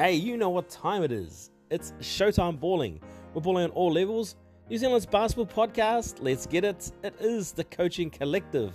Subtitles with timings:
[0.00, 1.50] Hey, you know what time it is.
[1.72, 3.00] It's Showtime Balling.
[3.34, 4.36] We're balling on all levels.
[4.70, 6.18] New Zealand's basketball podcast.
[6.20, 6.92] Let's get it.
[7.02, 8.72] It is the Coaching Collective.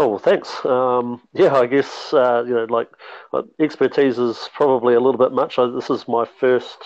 [0.01, 0.65] Oh well, thanks.
[0.65, 2.89] Um, yeah, I guess uh, you know, like
[3.35, 5.59] uh, expertise is probably a little bit much.
[5.59, 6.79] I, this is my first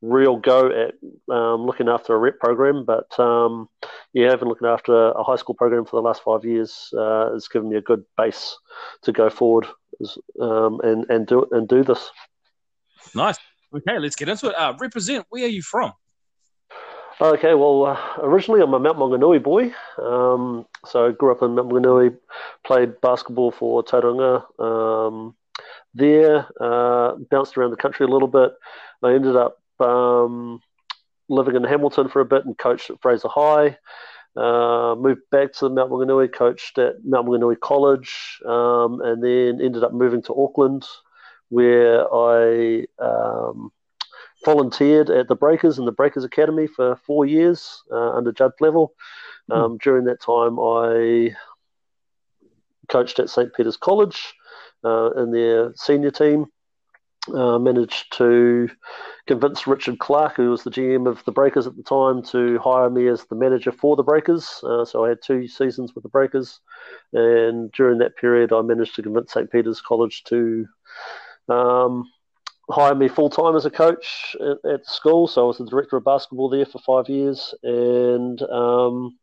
[0.00, 0.94] real go at
[1.34, 3.68] um, looking after a rep program, but um,
[4.12, 7.48] yeah, having looking after a high school program for the last five years uh, has
[7.48, 8.56] given me a good base
[9.02, 9.66] to go forward
[10.40, 12.12] um, and and do and do this.
[13.12, 13.38] Nice.
[13.74, 14.54] Okay, let's get into it.
[14.54, 15.26] Uh, represent.
[15.30, 15.94] Where are you from?
[17.20, 19.72] Okay, well, uh, originally I'm a Mount Maunganui boy.
[20.02, 22.16] Um, so I grew up in Mount Maunganui,
[22.64, 24.44] played basketball for Tauranga.
[24.58, 25.34] Um,
[25.94, 28.52] there, uh, bounced around the country a little bit.
[29.02, 30.60] I ended up um,
[31.28, 33.76] living in Hamilton for a bit and coached at Fraser High.
[34.34, 39.84] Uh, moved back to Mount Maunganui, coached at Mount Maunganui College, um, and then ended
[39.84, 40.86] up moving to Auckland,
[41.50, 43.70] where I um,
[44.44, 48.88] volunteered at the Breakers and the Breakers Academy for four years uh, under Judd Flavell.
[49.48, 49.52] Hmm.
[49.52, 51.34] Um, During that time, I
[52.88, 53.52] coached at St.
[53.54, 54.34] Peter's College
[54.84, 56.46] uh, in their senior team.
[57.32, 58.68] Uh, managed to
[59.28, 62.90] convince Richard Clarke, who was the GM of the Breakers at the time, to hire
[62.90, 64.60] me as the manager for the Breakers.
[64.64, 66.58] Uh, so I had two seasons with the Breakers,
[67.12, 69.48] and during that period, I managed to convince St.
[69.52, 70.66] Peter's College to
[71.48, 72.10] um,
[72.72, 75.26] hired me full time as a coach at, at, school.
[75.26, 79.18] So I was the director of basketball there for five years, and um,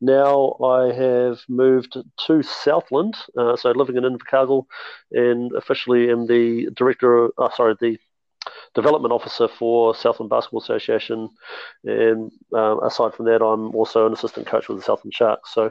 [0.00, 3.16] now I have moved to Southland.
[3.36, 4.66] Uh, so living in Invercargill,
[5.10, 7.24] and officially am the director.
[7.24, 7.98] Of, oh, sorry, the
[8.74, 11.28] development officer for Southland Basketball Association,
[11.84, 15.54] and um, aside from that, I'm also an assistant coach with the Southland Sharks.
[15.54, 15.70] So,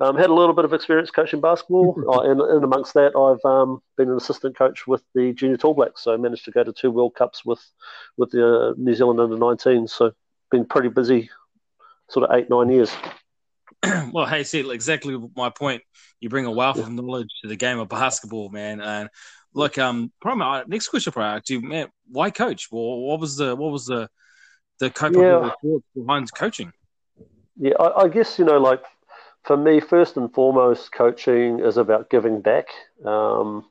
[0.00, 3.44] um, had a little bit of experience coaching basketball, uh, and, and, amongst that, I've
[3.50, 6.02] um, been an assistant coach with the Junior Tall Blacks.
[6.02, 7.64] So, I managed to go to two World Cups with
[8.16, 9.88] with the uh, New Zealand under 19.
[9.88, 10.12] So,
[10.50, 11.30] been pretty busy,
[12.08, 12.90] sort of eight nine years.
[14.12, 15.82] well, hey, see, exactly my point.
[16.20, 16.84] You bring a wealth yeah.
[16.84, 19.08] of knowledge to the game of basketball, man, and
[19.54, 22.68] Look, um, probably my next question for you, man, why coach?
[22.70, 24.08] Well, what was the what was the
[24.80, 25.50] the yeah.
[25.94, 26.72] behind coaching?
[27.56, 28.82] Yeah, I, I, guess you know, like
[29.44, 32.68] for me, first and foremost, coaching is about giving back.
[33.04, 33.66] Um,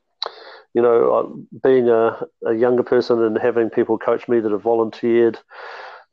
[0.72, 5.38] you know, being a, a younger person and having people coach me that have volunteered,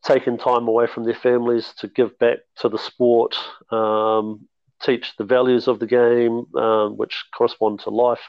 [0.03, 3.35] taken time away from their families to give back to the sport,
[3.71, 4.47] um,
[4.81, 8.21] teach the values of the game, um, which correspond to life.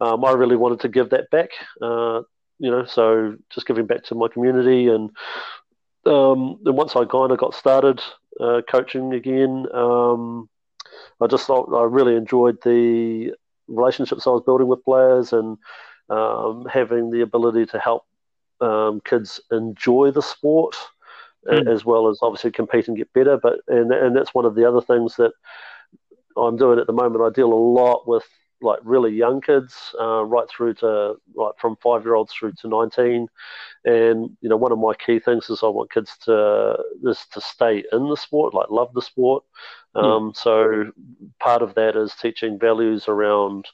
[0.00, 1.50] Um, I really wanted to give that back,
[1.80, 2.22] uh,
[2.58, 4.88] you know, so just giving back to my community.
[4.88, 5.10] And
[6.06, 8.02] um, then once I kind of got started
[8.40, 10.48] uh, coaching again, um,
[11.20, 13.32] I just thought I really enjoyed the
[13.68, 15.56] relationships I was building with players and
[16.10, 18.04] um, having the ability to help
[19.04, 20.76] kids enjoy the sport.
[21.48, 21.72] Mm.
[21.72, 24.64] As well as obviously compete and get better, but and and that's one of the
[24.64, 25.32] other things that
[26.36, 27.24] I'm doing at the moment.
[27.24, 28.24] I deal a lot with
[28.60, 32.68] like really young kids, uh, right through to like from five year olds through to
[32.68, 33.26] nineteen.
[33.84, 37.40] And you know, one of my key things is I want kids to is to
[37.40, 39.42] stay in the sport, like love the sport.
[40.00, 40.16] Hmm.
[40.16, 40.90] Um, So
[41.40, 43.66] part of that is teaching values around,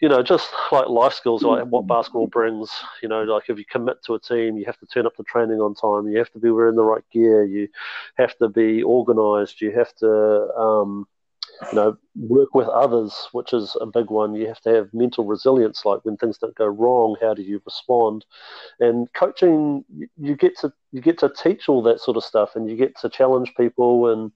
[0.00, 2.70] you know, just like life skills, like what basketball brings.
[3.02, 5.22] You know, like if you commit to a team, you have to turn up to
[5.24, 6.08] training on time.
[6.08, 7.44] You have to be wearing the right gear.
[7.44, 7.68] You
[8.16, 9.60] have to be organised.
[9.60, 10.10] You have to
[10.56, 11.06] um,
[11.70, 14.34] you know, work with others, which is a big one.
[14.34, 17.60] You have to have mental resilience, like when things don't go wrong, how do you
[17.64, 18.24] respond?
[18.78, 19.84] And coaching,
[20.16, 22.96] you get to you get to teach all that sort of stuff, and you get
[23.00, 24.32] to challenge people, and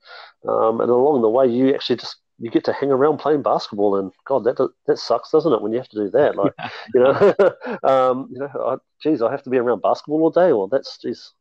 [0.49, 3.97] um, and along the way, you actually just you get to hang around playing basketball,
[3.97, 4.57] and God, that
[4.87, 5.63] that sucks, doesn't it?
[5.63, 6.53] When you have to do that, like
[6.95, 10.53] you know, um, you know, I, geez, I have to be around basketball all day.
[10.53, 11.33] Well, that's geez,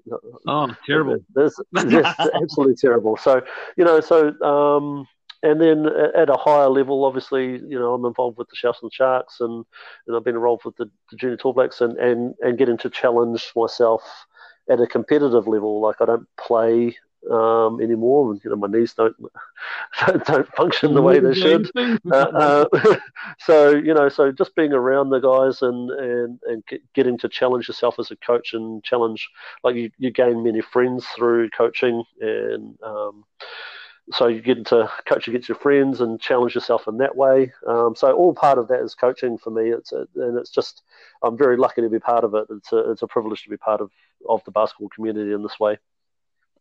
[0.48, 1.18] oh, terrible.
[1.36, 3.18] That's, that's absolutely terrible.
[3.18, 3.42] So
[3.78, 5.08] you know, so um,
[5.44, 5.86] and then
[6.16, 9.68] at a higher level, obviously, you know, I'm involved with the Southland Sharks and, sharks
[10.08, 12.90] and I've been involved with the, the Junior Tall Blacks and, and, and getting to
[12.90, 14.02] challenge myself
[14.70, 15.82] at a competitive level.
[15.82, 16.96] Like I don't play
[17.32, 18.36] um, anymore.
[18.44, 19.16] You know, my knees don't
[20.26, 21.70] don't function the way they should.
[22.12, 22.96] Uh, uh,
[23.40, 26.64] so you know, so just being around the guys and and and
[26.94, 29.30] getting to challenge yourself as a coach and challenge,
[29.64, 32.78] like you, you gain many friends through coaching and.
[32.82, 33.26] Um,
[34.12, 37.54] so you get into coach against your friends and challenge yourself in that way.
[37.66, 39.70] Um, so all part of that is coaching for me.
[39.70, 40.82] It's a, and it's just
[41.22, 42.48] I'm very lucky to be part of it.
[42.50, 43.92] It's a it's a privilege to be part of
[44.28, 45.78] of the basketball community in this way.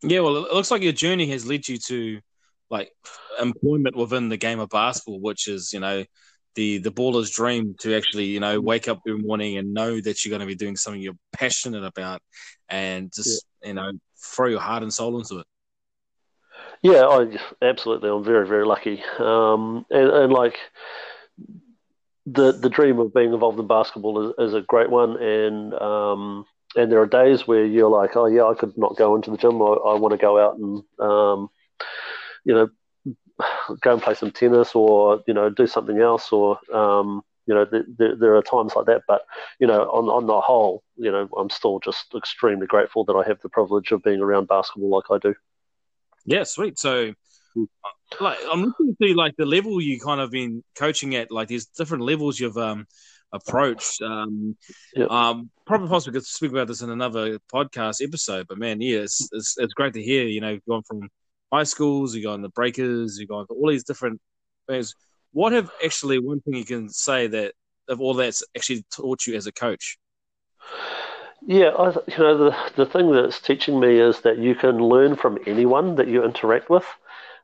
[0.01, 2.21] Yeah, well, it looks like your journey has led you to
[2.69, 2.91] like
[3.39, 6.05] employment within the game of basketball, which is you know
[6.55, 10.23] the the baller's dream to actually you know wake up every morning and know that
[10.23, 12.21] you're going to be doing something you're passionate about
[12.69, 13.67] and just yeah.
[13.69, 13.91] you know
[14.23, 15.47] throw your heart and soul into it.
[16.83, 18.09] Yeah, I absolutely.
[18.09, 19.03] I'm very, very lucky.
[19.19, 20.57] Um, and, and like
[22.25, 26.45] the the dream of being involved in basketball is, is a great one, and um,
[26.75, 29.37] and there are days where you're like, oh yeah, I could not go into the
[29.37, 29.61] gym.
[29.61, 31.49] I, I want to go out and um,
[32.45, 32.69] you know
[33.81, 37.65] go and play some tennis or you know do something else or um, you know
[37.65, 39.03] the, the, there are times like that.
[39.07, 39.23] But
[39.59, 43.27] you know on on the whole, you know I'm still just extremely grateful that I
[43.27, 45.35] have the privilege of being around basketball like I do.
[46.25, 46.79] Yeah, sweet.
[46.79, 47.13] So,
[47.53, 47.63] hmm.
[48.19, 51.31] like, I'm looking to see like the level you kind of been coaching at.
[51.31, 52.85] Like, there's different levels you've um
[53.33, 54.01] approached.
[54.01, 54.55] Um,
[54.95, 55.09] yep.
[55.09, 58.47] um, probably possibly could speak about this in another podcast episode.
[58.47, 60.25] But man, yeah, it's it's, it's great to hear.
[60.25, 61.09] You know, you've gone from
[61.51, 64.21] high schools, you have gone the breakers, you have gone to all these different
[64.67, 64.95] things.
[65.31, 67.53] What have actually one thing you can say that
[67.89, 69.97] of all that's actually taught you as a coach?
[71.45, 75.15] Yeah, I, you know, the, the thing that's teaching me is that you can learn
[75.15, 76.85] from anyone that you interact with.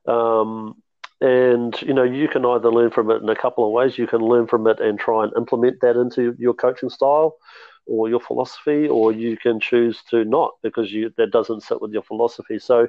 [0.07, 0.81] Um,
[1.21, 3.97] and, you know, you can either learn from it in a couple of ways.
[3.97, 7.37] You can learn from it and try and implement that into your coaching style
[7.85, 11.91] or your philosophy, or you can choose to not because you that doesn't sit with
[11.91, 12.59] your philosophy.
[12.59, 12.87] So,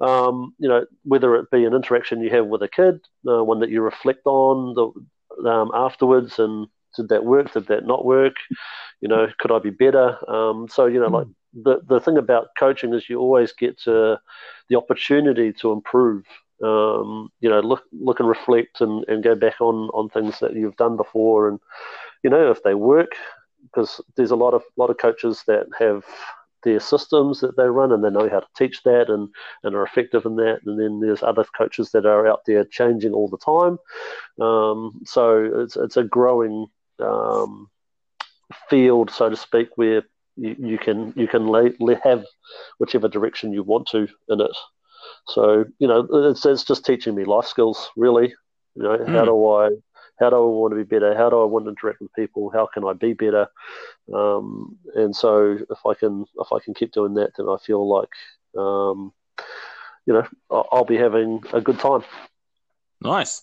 [0.00, 3.60] um, you know, whether it be an interaction you have with a kid, uh, one
[3.60, 7.52] that you reflect on the, um, afterwards, and did that work?
[7.52, 8.36] Did that not work?
[9.00, 10.18] You know, could I be better?
[10.30, 14.18] Um, so you know, like the the thing about coaching is you always get to
[14.68, 16.24] the opportunity to improve.
[16.62, 20.54] Um, you know, look look and reflect and, and go back on on things that
[20.54, 21.60] you've done before, and
[22.22, 23.12] you know if they work,
[23.62, 26.04] because there's a lot of lot of coaches that have
[26.66, 29.28] their systems that they run and they know how to teach that and,
[29.62, 30.58] and are effective in that.
[30.66, 33.78] And then there's other coaches that are out there changing all the time.
[34.44, 36.66] Um, so it's, it's a growing
[37.00, 37.68] um,
[38.68, 40.02] field, so to speak, where
[40.36, 41.72] you, you can you can lay,
[42.04, 42.24] have
[42.78, 44.56] whichever direction you want to in it.
[45.28, 48.34] So you know, it's, it's just teaching me life skills, really.
[48.74, 49.08] You know, mm.
[49.08, 49.26] how hmm.
[49.26, 49.70] do I
[50.18, 51.14] how do I want to be better?
[51.16, 52.50] How do I want to interact with people?
[52.50, 53.48] How can I be better?
[54.12, 57.86] Um, and so if I can if I can keep doing that, then I feel
[57.88, 58.08] like
[58.56, 59.12] um,
[60.06, 62.04] you know I'll be having a good time.
[63.02, 63.42] Nice.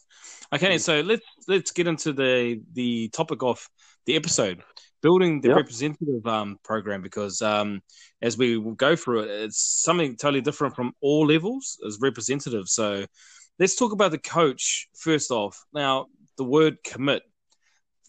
[0.51, 3.67] Okay, so let's let's get into the the topic of
[4.05, 4.61] the episode,
[5.01, 5.57] building the yep.
[5.57, 7.81] representative um, program, because um,
[8.21, 12.67] as we go through it, it's something totally different from all levels as representative.
[12.67, 13.05] So
[13.59, 15.63] let's talk about the coach first off.
[15.73, 16.07] Now,
[16.37, 17.23] the word commit.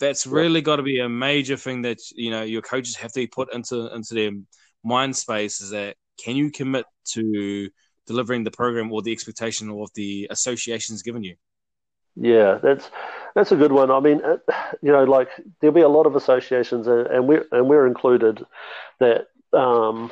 [0.01, 3.27] That's really got to be a major thing that you know your coaches have to
[3.29, 4.31] put into into their
[4.83, 5.61] mind space.
[5.61, 7.71] Is that can you commit to
[8.07, 11.37] delivering the program or the expectation of the associations given you?
[12.17, 12.91] Yeah, that's
[13.35, 13.91] that's a good one.
[13.91, 14.21] I mean,
[14.83, 15.29] you know, like
[15.61, 18.45] there'll be a lot of associations, and we're and we're included.
[19.01, 20.11] That um,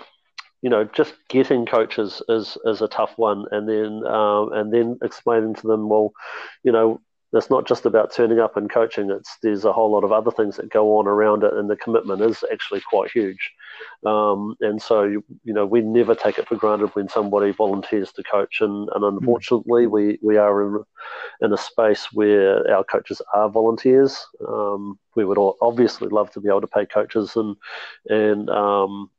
[0.63, 4.99] you know, just getting coaches is is a tough one, and then um, and then
[5.03, 6.13] explaining to them, well,
[6.63, 7.01] you know,
[7.35, 9.11] it's not just about turning up and coaching.
[9.11, 11.77] It's there's a whole lot of other things that go on around it, and the
[11.77, 13.51] commitment is actually quite huge.
[14.05, 18.13] Um, and so you, you, know we never take it for granted when somebody volunteers
[18.13, 20.85] to coach, and, and unfortunately we we are in
[21.41, 24.27] in a space where our coaches are volunteers.
[24.47, 27.57] Um, we would all obviously love to be able to pay coaches and
[28.09, 29.11] and um,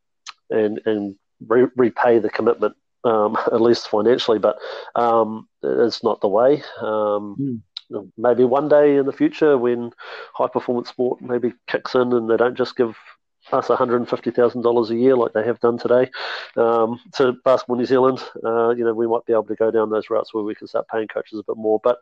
[0.51, 1.15] and and
[1.47, 4.57] re- repay the commitment um, at least financially, but
[4.95, 6.61] um, it's not the way.
[6.79, 7.61] Mm.
[8.17, 9.91] Maybe one day in the future, when
[10.33, 12.95] high performance sport maybe kicks in and they don't just give
[13.51, 16.09] us $150,000 a year like they have done today
[16.55, 19.89] um, to Basketball New Zealand, uh, you know, we might be able to go down
[19.89, 21.79] those routes where we can start paying coaches a bit more.
[21.83, 21.99] But,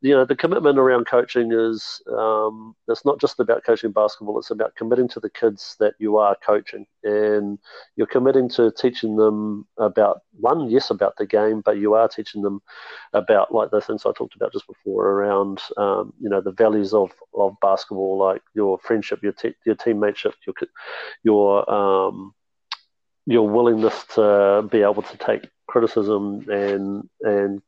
[0.00, 4.50] you know, the commitment around coaching is um, it's not just about coaching basketball, it's
[4.50, 6.86] about committing to the kids that you are coaching.
[7.02, 7.58] And
[7.96, 12.42] you're committing to teaching them about, one, yes, about the game, but you are teaching
[12.42, 12.60] them
[13.12, 16.92] about, like the things I talked about just before around, um, you know, the values
[16.92, 20.54] of, of basketball, like your friendship, your, te- your teammateship, your
[21.22, 22.34] your um,
[23.26, 27.62] your willingness to be able to take criticism and and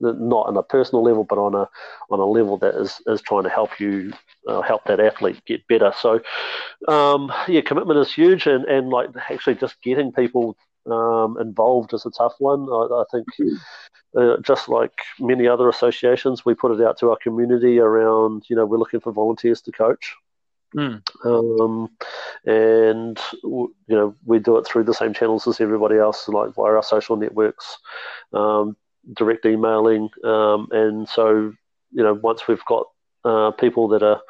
[0.00, 1.68] not on a personal level, but on a
[2.10, 4.12] on a level that is, is trying to help you
[4.46, 5.92] uh, help that athlete get better.
[5.98, 6.20] So,
[6.88, 10.56] um, yeah, commitment is huge, and, and like actually just getting people
[10.90, 12.68] um, involved is a tough one.
[12.70, 13.26] I, I think
[14.16, 18.44] uh, just like many other associations, we put it out to our community around.
[18.48, 20.14] You know, we're looking for volunteers to coach.
[20.74, 21.00] Mm.
[21.24, 21.88] Um,
[22.44, 26.74] and you know we do it through the same channels as everybody else, like via
[26.74, 27.78] our social networks,
[28.32, 28.76] um,
[29.14, 31.52] direct emailing, um, and so
[31.92, 32.86] you know once we've got
[33.24, 34.20] uh, people that are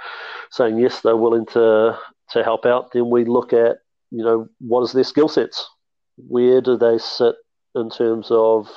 [0.50, 1.98] saying yes, they're willing to
[2.30, 3.78] to help out, then we look at
[4.10, 5.68] you know what is their skill sets,
[6.16, 7.34] where do they sit
[7.74, 8.68] in terms of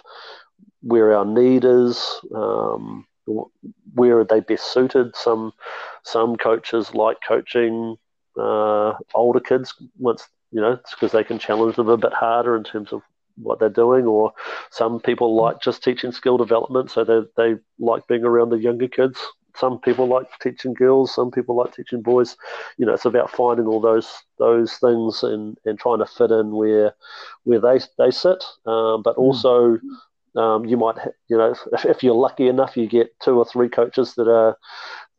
[0.82, 2.20] where our need is.
[2.34, 3.06] Um,
[3.94, 5.16] where are they best suited?
[5.16, 5.54] Some
[6.04, 7.96] some coaches like coaching
[8.40, 12.56] uh, older kids once you know it's because they can challenge them a bit harder
[12.56, 13.02] in terms of
[13.42, 14.34] what they're doing, or
[14.72, 18.88] some people like just teaching skill development, so they they like being around the younger
[18.88, 19.20] kids.
[19.56, 22.38] Some people like teaching girls, some people like teaching boys.
[22.78, 26.52] You know, it's about finding all those those things and, and trying to fit in
[26.52, 26.94] where
[27.44, 29.22] where they they sit, um, but hmm.
[29.22, 29.80] also
[30.36, 30.96] um, you might,
[31.28, 34.58] you know, if, if, you're lucky enough, you get two or three coaches that are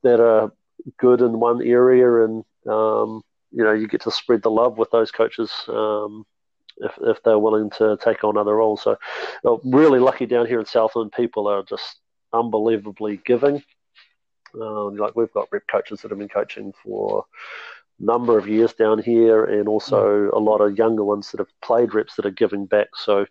[0.03, 0.53] that are
[0.99, 4.91] good in one area, and um, you know, you get to spread the love with
[4.91, 6.25] those coaches um,
[6.81, 8.83] if if they're willing to take on other roles.
[8.83, 8.97] So,
[9.65, 12.01] really lucky down here in Southland, people are just
[12.33, 13.63] unbelievably giving.
[14.55, 17.25] Um, like we've got rep coaches that have been coaching for
[18.01, 20.33] a number of years down here, and also mm.
[20.33, 22.89] a lot of younger ones that have played reps that are giving back.
[22.95, 23.27] So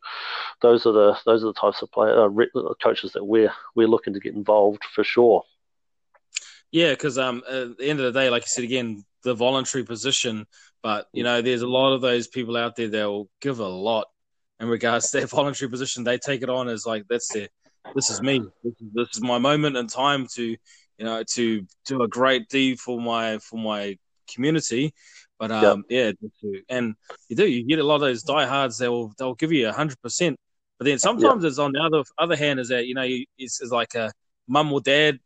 [0.61, 3.53] those are the those are the types of player, uh, rep, uh, coaches that we're
[3.75, 5.43] we're looking to get involved for sure.
[6.71, 9.83] Yeah, because um, at the end of the day, like you said again, the voluntary
[9.83, 10.45] position,
[10.81, 13.67] but you know, there's a lot of those people out there that will give a
[13.67, 14.07] lot
[14.59, 16.03] in regards to their voluntary position.
[16.03, 17.47] They take it on as like that's their
[17.95, 18.39] this is me.
[18.63, 22.49] This is, this is my moment in time to you know to do a great
[22.49, 23.97] deed for my for my
[24.31, 24.93] community.
[25.37, 26.15] But um, yep.
[26.41, 26.95] yeah, and
[27.29, 28.77] you do you get a lot of those diehards.
[28.77, 30.37] They'll they'll give you hundred percent.
[30.77, 31.49] But then sometimes yep.
[31.49, 33.05] it's on the other other hand is that you know
[33.37, 34.11] it's, it's like a
[34.47, 35.19] mum or dad,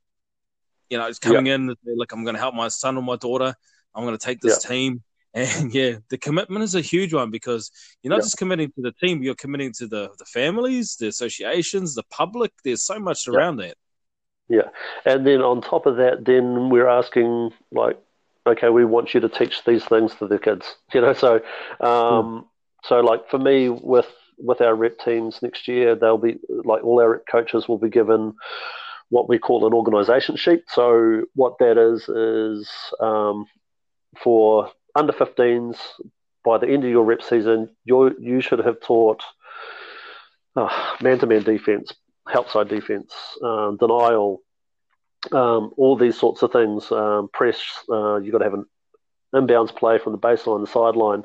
[0.90, 1.56] you know, it's coming yep.
[1.56, 3.56] in like I'm going to help my son or my daughter.
[3.96, 5.02] I'm going to take this team.
[5.34, 7.72] And yeah, the commitment is a huge one because
[8.02, 11.96] you're not just committing to the team, you're committing to the, the families, the associations,
[11.96, 12.52] the public.
[12.64, 13.76] There's so much around that.
[14.48, 14.70] Yeah.
[15.06, 17.98] And then on top of that, then we're asking like
[18.46, 20.76] okay, we want you to teach these things to the kids.
[20.94, 21.42] You know, so
[21.80, 22.46] um,
[22.84, 27.00] so like for me with with our rep teams next year, they'll be like all
[27.00, 28.34] our rep coaches will be given
[29.10, 30.64] what we call an organisation sheet.
[30.68, 33.46] So what that is is um,
[34.24, 35.78] for under 15s
[36.44, 39.24] by the end of your rep season, you you should have taught
[40.56, 41.94] man to man defense,
[42.28, 44.42] help side defense, um, denial,
[45.32, 46.92] um, all these sorts of things.
[46.92, 47.60] Um, press,
[47.90, 48.66] uh, you've got to have an
[49.34, 51.24] inbounds play from the baseline, the sideline.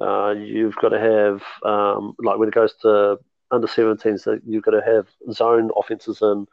[0.00, 3.18] Uh, you've got to have, um, like when it goes to
[3.50, 6.46] under 17s, that you've got to have zone offenses in.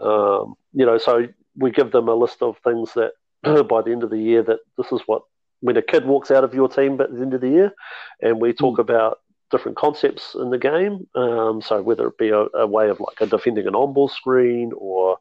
[0.00, 3.12] Um, you know, so we give them a list of things that
[3.68, 5.22] by the end of the year that this is what
[5.60, 7.72] when a kid walks out of your team at the end of the year,
[8.20, 8.80] and we talk mm.
[8.80, 9.20] about
[9.50, 11.06] different concepts in the game.
[11.14, 14.72] Um, so whether it be a, a, way of like a defending an on-ball screen
[14.76, 15.18] or,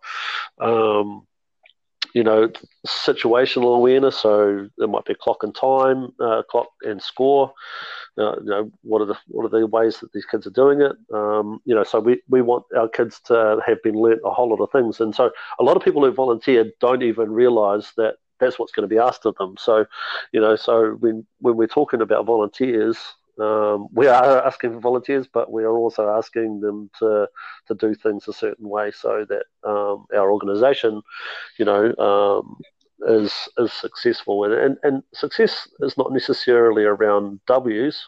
[0.59, 1.27] um,
[2.13, 2.49] you know,
[2.87, 4.17] situational awareness.
[4.17, 7.53] So there might be clock and time, uh, clock and score.
[8.17, 10.81] uh, you know, what are the what are the ways that these kids are doing
[10.81, 10.93] it?
[11.13, 14.49] Um, you know, so we, we want our kids to have been learnt a whole
[14.49, 18.15] lot of things, and so a lot of people who volunteer don't even realise that
[18.39, 19.55] that's what's going to be asked of them.
[19.57, 19.85] So,
[20.31, 22.97] you know, so when when we're talking about volunteers,
[23.39, 27.27] um, we are asking for volunteers, but we are also asking them to
[27.67, 31.01] to do things a certain way so that um, our organisation,
[31.57, 32.57] you know, um,
[33.07, 34.43] is is successful.
[34.45, 38.07] And, and and success is not necessarily around W's.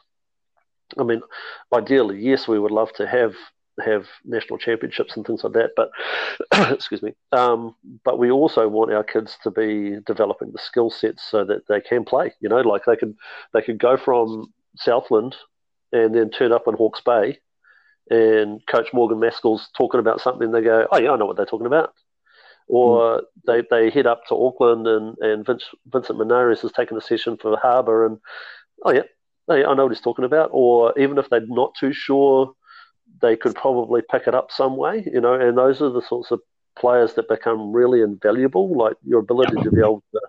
[0.98, 1.22] I mean,
[1.74, 3.36] ideally, yes, we would love to have
[3.84, 5.72] have national championships and things like that.
[5.76, 5.92] But
[6.74, 7.14] excuse me.
[7.32, 11.68] Um, but we also want our kids to be developing the skill sets so that
[11.68, 12.34] they can play.
[12.40, 13.16] You know, like they could
[13.54, 15.36] they could go from Southland
[15.92, 17.40] and then turn up in Hawke's Bay
[18.10, 21.46] and Coach Morgan Maskell's talking about something, they go, Oh, yeah, I know what they're
[21.46, 21.94] talking about.
[22.68, 23.24] Or mm.
[23.46, 27.38] they, they head up to Auckland and, and Vince, Vincent Menares has taken a session
[27.38, 28.20] for Harbour and,
[28.84, 29.04] Oh, yeah,
[29.50, 30.50] I know what he's talking about.
[30.54, 32.54] Or even if they're not too sure,
[33.22, 36.32] they could probably pick it up some way, you know, and those are the sorts
[36.32, 36.40] of
[36.78, 40.20] players that become really invaluable, like your ability to be able to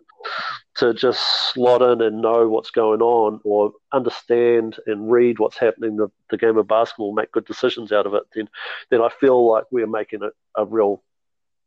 [0.77, 5.97] to just slot in and know what's going on or understand and read what's happening
[5.97, 8.49] the, the game of basketball, make good decisions out of it, then
[8.91, 10.31] then I feel like we're making a,
[10.61, 11.03] a real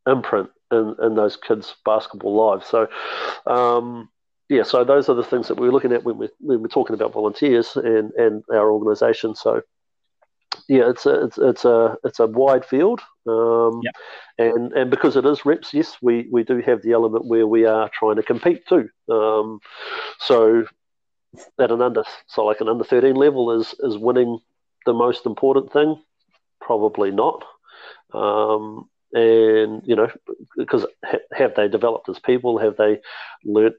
[0.08, 2.68] imprint in, in those kids' basketball lives.
[2.68, 2.88] So,
[3.48, 4.10] um,
[4.50, 6.94] yeah, so those are the things that we're looking at when we're, when we're talking
[6.94, 9.36] about volunteers and, and our organisation.
[9.36, 9.62] So,
[10.68, 13.96] yeah, it's a it's, it's a it's a wide field, um, yep.
[14.38, 17.66] and and because it is reps, yes, we, we do have the element where we
[17.66, 18.90] are trying to compete too.
[19.10, 19.60] Um,
[20.20, 20.66] so
[21.60, 24.40] at an under so like an under thirteen level is is winning
[24.86, 26.02] the most important thing?
[26.60, 27.44] Probably not.
[28.14, 30.10] Um, and you know,
[30.58, 32.58] because ha- have they developed as people?
[32.58, 33.02] Have they
[33.44, 33.76] learnt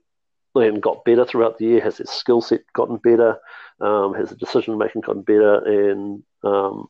[0.55, 1.81] and got better throughout the year?
[1.81, 3.39] Has their skill set gotten better?
[3.81, 5.57] Um, has the decision making gotten better?
[5.65, 6.89] And um,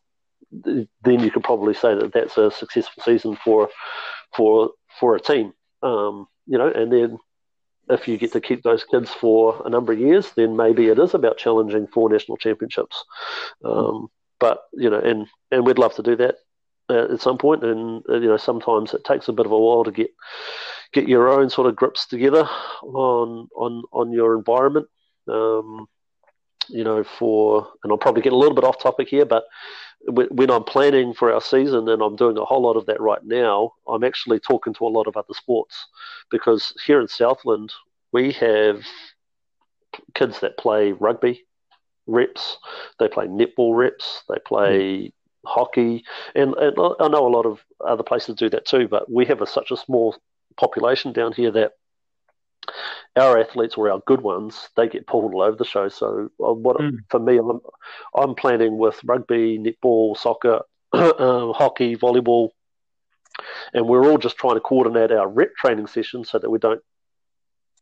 [0.65, 3.69] th- then you could probably say that that's a successful season for
[4.35, 5.53] for for a team.
[5.83, 7.19] Um, you know, and then
[7.89, 10.99] if you get to keep those kids for a number of years, then maybe it
[10.99, 13.05] is about challenging for national championships.
[13.65, 16.37] Um, but you know, and and we'd love to do that
[16.89, 17.63] at some point.
[17.63, 20.11] point, and you know, sometimes it takes a bit of a while to get
[20.93, 22.49] get your own sort of grips together
[22.83, 24.87] on on on your environment.
[25.29, 25.87] Um,
[26.69, 29.45] you know, for and I'll probably get a little bit off topic here, but
[30.09, 33.23] when I'm planning for our season and I'm doing a whole lot of that right
[33.25, 35.87] now, I'm actually talking to a lot of other sports
[36.31, 37.73] because here in Southland
[38.13, 38.83] we have
[40.15, 41.45] kids that play rugby
[42.07, 42.59] reps,
[42.99, 45.13] they play netball reps, they play mm.
[45.47, 48.89] hockey, and, and I know a lot of other places do that too.
[48.89, 50.17] But we have a, such a small
[50.57, 51.73] population down here that
[53.17, 55.89] our athletes or our good ones, they get pulled all over the show.
[55.89, 56.99] So uh, what mm.
[57.11, 57.61] for me, I'm,
[58.15, 60.63] I'm planning with rugby, netball, soccer,
[60.93, 62.51] um, hockey, volleyball,
[63.75, 66.81] and we're all just trying to coordinate our rep training sessions so that we don't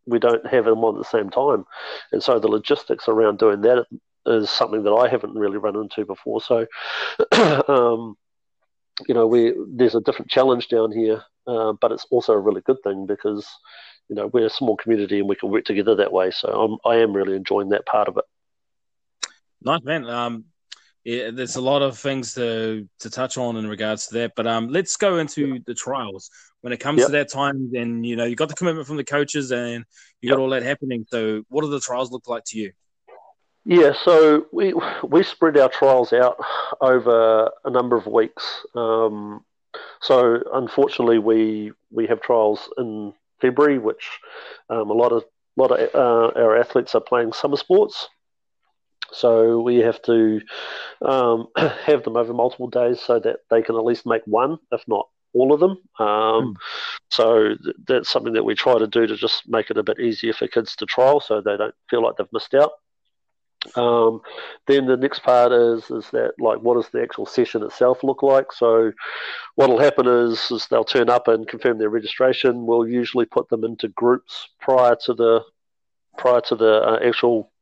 [0.07, 1.65] we don't have them on at the same time.
[2.11, 3.87] And so the logistics around doing that
[4.27, 6.41] is something that I haven't really run into before.
[6.41, 6.67] So,
[7.69, 8.17] um,
[9.07, 12.61] you know, we there's a different challenge down here, uh, but it's also a really
[12.61, 13.47] good thing because
[14.09, 16.31] you know we're a small community and we can work together that way.
[16.31, 18.25] So I'm I am really enjoying that part of it.
[19.63, 20.07] Nice man.
[20.07, 20.45] Um,
[21.05, 24.47] yeah, there's a lot of things to to touch on in regards to that, but
[24.47, 26.31] um, let's go into the trials.
[26.61, 27.07] When it comes yep.
[27.07, 29.85] to that time, then you know you got the commitment from the coaches and
[30.21, 31.07] you got all that happening.
[31.09, 32.73] So, what do the trials look like to you?
[33.65, 36.37] Yeah, so we we spread our trials out
[36.81, 38.45] over a number of weeks.
[38.75, 39.45] Um,
[40.01, 44.19] so unfortunately, we we have trials in February, which
[44.69, 45.25] um, a lot of
[45.59, 48.09] a lot of uh, our athletes are playing summer sports.
[49.13, 50.41] So we have to
[51.03, 54.83] um, have them over multiple days so that they can at least make one, if
[54.87, 55.79] not all of them.
[55.99, 56.55] Um, mm.
[57.11, 60.01] So th- that's something that we try to do to just make it a bit
[60.01, 62.73] easier for kids to trial, so they don't feel like they've missed out.
[63.77, 64.23] Um,
[64.67, 68.23] then the next part is is that like what does the actual session itself look
[68.23, 68.53] like?
[68.53, 68.93] So
[69.55, 72.67] what will happen is is they'll turn up and confirm their registration.
[72.67, 75.45] We'll usually put them into groups prior to the
[76.17, 77.53] prior to the uh, actual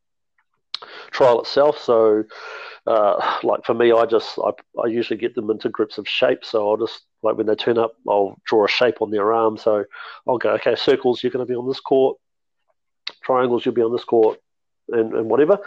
[1.11, 1.79] trial itself.
[1.79, 2.23] So
[2.87, 6.51] uh, like for me, I just I, I usually get them into groups of shapes.
[6.51, 9.57] So I'll just like when they turn up, I'll draw a shape on their arm.
[9.57, 9.85] So
[10.29, 12.19] I'll go, okay, circles, you're going to be on this court.
[13.25, 14.39] Triangles, you'll be on this court
[14.91, 15.59] and, and whatever.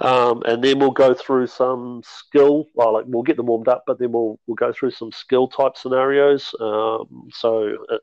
[0.00, 3.84] Um, and then we'll go through some skill, well, like we'll get them warmed up,
[3.86, 6.54] but then we'll we'll go through some skill type scenarios.
[6.60, 8.00] Um, so it,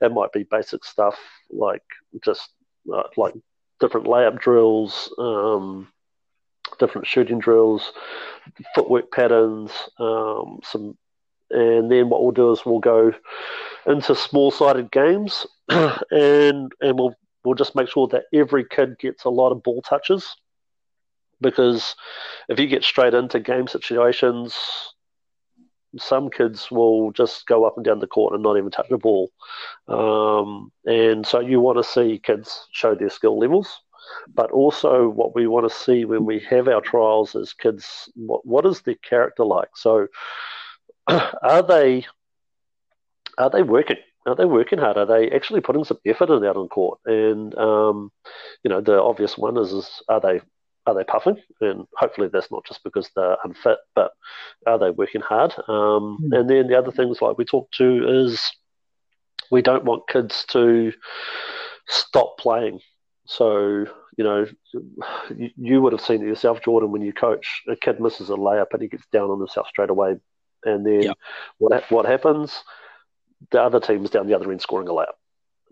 [0.00, 1.18] it might be basic stuff
[1.50, 1.82] like
[2.24, 2.50] just
[2.92, 3.34] uh, like
[3.80, 5.88] different layup drills, um,
[6.78, 7.92] different shooting drills,
[8.74, 10.96] footwork patterns, um, some,
[11.50, 13.12] and then what we'll do is we'll go
[13.86, 17.14] into small-sided games, and and we'll
[17.46, 20.36] we'll just make sure that every kid gets a lot of ball touches,
[21.40, 21.94] because
[22.48, 24.54] if you get straight into game situations,
[25.98, 28.98] some kids will just go up and down the court and not even touch the
[28.98, 29.30] ball.
[29.88, 33.80] Um, and so you want to see kids show their skill levels.
[34.32, 38.46] But also, what we want to see when we have our trials is kids, what,
[38.46, 39.70] what is their character like?
[39.74, 40.06] So,
[41.08, 42.06] are they
[43.38, 43.96] are they working?
[44.26, 44.96] Are they working hard?
[44.96, 46.98] Are they actually putting some effort in out on court?
[47.06, 48.10] And um,
[48.62, 50.40] you know, the obvious one is, is are they
[50.86, 51.38] are they puffing?
[51.60, 54.12] And hopefully that's not just because they're unfit, but
[54.66, 55.52] are they working hard?
[55.68, 56.38] Um, mm.
[56.38, 58.40] And then the other things like we talked to is
[59.50, 60.92] we don't want kids to
[61.88, 62.80] stop playing.
[63.26, 63.86] So,
[64.16, 64.46] you know,
[65.36, 68.34] you, you would have seen it yourself, Jordan, when you coach, a kid misses a
[68.34, 70.16] layup and he gets down on himself straight away.
[70.64, 71.18] And then yep.
[71.58, 72.62] what, what happens?
[73.50, 75.14] The other team's down the other end scoring a layup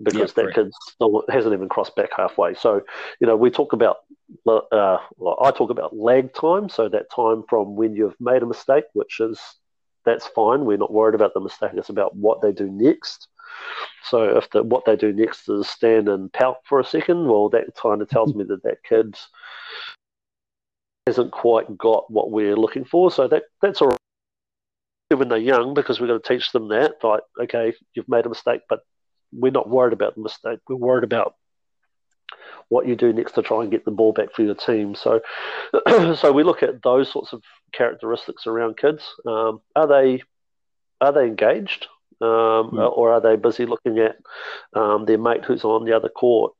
[0.02, 2.54] because that kid still hasn't even crossed back halfway.
[2.54, 2.82] So,
[3.20, 3.98] you know, we talk about,
[4.46, 6.68] uh, well, I talk about lag time.
[6.68, 9.40] So that time from when you've made a mistake, which is
[10.04, 10.64] that's fine.
[10.64, 11.72] We're not worried about the mistake.
[11.74, 13.28] It's about what they do next.
[14.02, 17.48] So if the, what they do next is stand and pout for a second, well,
[17.50, 19.16] that kind of tells me that that kid
[21.06, 23.10] hasn't quite got what we're looking for.
[23.10, 23.98] So that that's all right
[25.10, 26.96] when they're young because we've got to teach them that.
[27.02, 28.80] Like, okay, you've made a mistake, but
[29.32, 30.60] we're not worried about the mistake.
[30.68, 31.34] We're worried about
[32.68, 34.94] what you do next to try and get the ball back for your team.
[34.94, 35.20] So,
[36.16, 39.04] so we look at those sorts of characteristics around kids.
[39.26, 40.22] Um, are they
[41.00, 41.86] are they engaged,
[42.20, 42.28] um,
[42.72, 42.96] mm.
[42.96, 44.16] or are they busy looking at
[44.74, 46.52] um, their mate who's on the other court,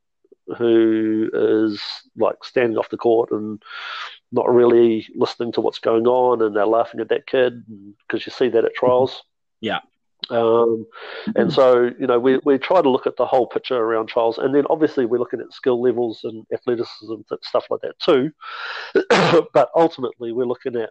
[0.59, 1.83] who is
[2.17, 3.63] like standing off the court and
[4.35, 7.65] not really listening to what's going on, and they're laughing at that kid
[8.07, 9.23] because you see that at trials.
[9.61, 9.79] Yeah.
[10.29, 10.87] Um,
[11.37, 14.37] and so, you know, we, we try to look at the whole picture around trials.
[14.37, 18.31] And then obviously we're looking at skill levels and athleticism, and stuff like that too.
[19.55, 20.91] but ultimately, we're looking at,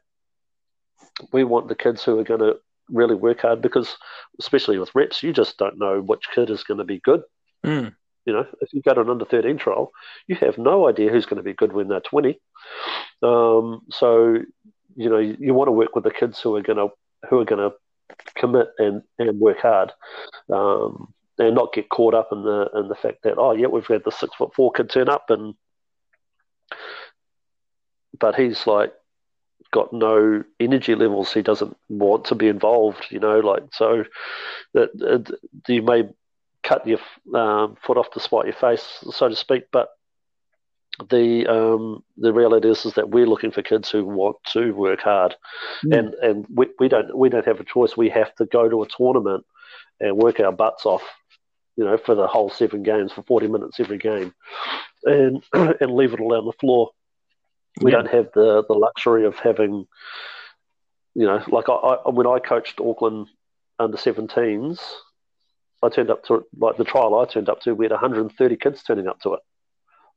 [1.32, 2.56] we want the kids who are going to
[2.90, 3.96] really work hard because,
[4.40, 7.22] especially with reps, you just don't know which kid is going to be good.
[7.64, 7.94] Mm.
[8.26, 9.92] You know, if you go to an under 13 trial,
[10.28, 12.40] you have no idea who's going to be good when they're 20.
[13.22, 14.38] Um, so,
[14.96, 16.90] you know, you, you want to work with the kids who are going to
[17.30, 17.76] who are going to
[18.36, 19.92] commit and, and work hard,
[20.52, 23.88] um, and not get caught up in the in the fact that oh yeah we've
[23.88, 25.56] had the six foot four kid turn up and
[28.20, 28.94] but he's like
[29.74, 31.34] got no energy levels.
[31.34, 33.08] He doesn't want to be involved.
[33.10, 34.06] You know, like so
[34.74, 35.36] that uh,
[35.68, 36.04] you may
[36.64, 37.00] cut your
[37.36, 39.90] um, foot off to spite your face, so to speak, but
[41.10, 45.02] the um, the reality is, is that we're looking for kids who want to work
[45.02, 45.36] hard,
[45.84, 45.98] mm.
[45.98, 47.98] and and we, we don't we don't have a choice.
[47.98, 49.46] We have to go to a tournament
[50.00, 51.04] and work our butts off,
[51.76, 54.34] you know, for the whole seven games for forty minutes every game,
[55.04, 56.92] and and leave it all on the floor.
[57.82, 57.98] We yeah.
[57.98, 59.88] don't have the the luxury of having,
[61.16, 63.30] you know, like I, I when I coached Auckland
[63.80, 64.80] under 17s,
[65.84, 67.76] I turned up to like the trial I turned up to.
[67.76, 69.42] We had 130 kids turning up to it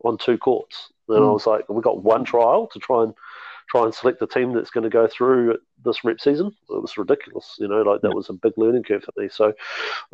[0.05, 0.93] on two courts.
[1.09, 1.23] And mm.
[1.23, 1.33] I hmm.
[1.33, 3.15] was like, we got one trial to try and
[3.69, 6.49] try and select the team that's going to go through this rep season.
[6.69, 9.29] It was ridiculous, you know, like that was a big learning curve for me.
[9.29, 9.53] So,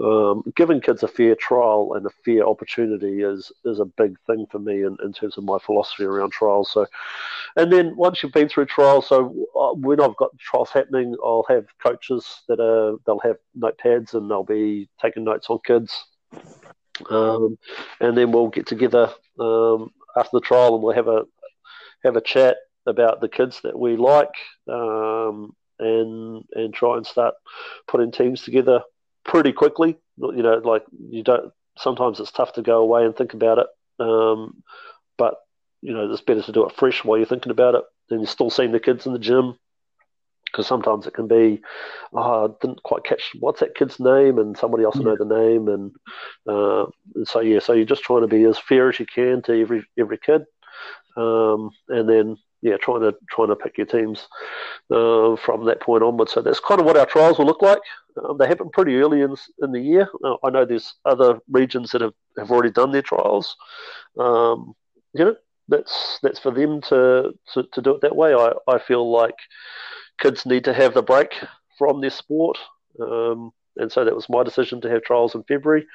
[0.02, 4.46] um, giving kids a fair trial and a fair opportunity is is a big thing
[4.50, 6.70] for me in, in terms of my philosophy around trials.
[6.72, 6.86] So,
[7.56, 11.46] and then once you've been through trials, so uh, when I've got trials happening, I'll
[11.48, 16.04] have coaches that are they'll have notepads and they'll be taking notes on kids.
[17.10, 17.58] Um,
[18.00, 19.10] and then we'll get together
[19.40, 21.24] um, after the trial and we'll have a
[22.04, 24.34] have a chat about the kids that we like
[24.68, 27.34] um, and and try and start
[27.88, 28.82] putting teams together
[29.24, 29.96] pretty quickly.
[30.18, 31.52] You know, like you don't.
[31.78, 33.66] Sometimes it's tough to go away and think about it,
[33.98, 34.62] um,
[35.16, 35.36] but
[35.80, 37.82] you know, it's better to do it fresh while you're thinking about it.
[38.08, 39.56] Then you're still seeing the kids in the gym
[40.52, 41.62] because sometimes it can be,
[42.12, 45.24] oh, I didn't quite catch what's that kid's name, and somebody else will know the
[45.24, 45.92] name, and,
[46.46, 49.42] uh, and so yeah, so you're just trying to be as fair as you can
[49.42, 50.44] to every every kid,
[51.16, 54.28] um, and then yeah, trying to trying to pick your teams
[54.90, 56.28] uh, from that point onward.
[56.28, 57.80] So that's kind of what our trials will look like.
[58.22, 60.08] Um, they happen pretty early in in the year.
[60.44, 63.56] I know there's other regions that have, have already done their trials.
[64.18, 64.74] Um,
[65.12, 65.36] you know,
[65.68, 68.32] that's that's for them to, to, to do it that way.
[68.32, 69.34] I, I feel like
[70.18, 71.34] kids need to have the break
[71.78, 72.58] from their sport.
[73.00, 75.86] Um, and so that was my decision to have trials in February.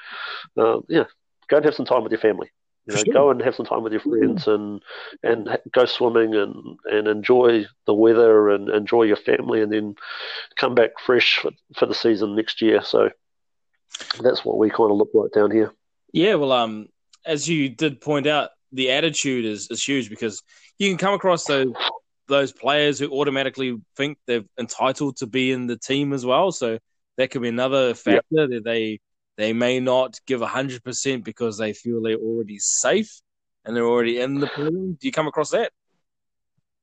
[0.58, 1.06] Um, yeah,
[1.48, 2.50] go and have some time with your family.
[2.88, 3.14] You know, sure.
[3.14, 4.82] go and have some time with your friends and
[5.22, 9.96] and go swimming and, and enjoy the weather and enjoy your family, and then
[10.56, 12.82] come back fresh for, for the season next year.
[12.82, 13.10] So
[14.22, 15.74] that's what we kind of look like down here.
[16.14, 16.88] Yeah, well, um,
[17.26, 20.42] as you did point out, the attitude is, is huge because
[20.80, 21.74] you can come across those
[22.28, 26.52] those players who automatically think they're entitled to be in the team as well.
[26.52, 26.80] So
[27.18, 29.00] that could be another factor that they
[29.38, 33.22] they may not give hundred percent because they feel they're already safe
[33.64, 34.72] and they're already in the pool.
[34.72, 35.72] Do you come across that?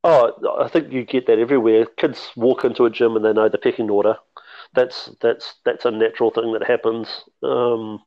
[0.04, 1.86] Oh, I think you get that everywhere.
[1.86, 4.16] Kids walk into a gym and they know the pecking order.
[4.74, 7.08] That's that's that's a natural thing that happens.
[7.42, 8.02] Um,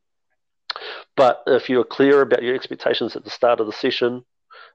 [1.16, 4.24] but if you're clear about your expectations at the start of the session,